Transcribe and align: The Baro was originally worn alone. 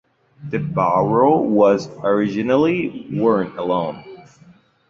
The 0.49 0.57
Baro 0.57 1.41
was 1.43 1.87
originally 1.99 3.05
worn 3.11 3.55
alone. 3.55 4.03